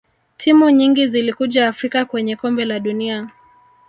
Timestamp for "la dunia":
2.65-3.29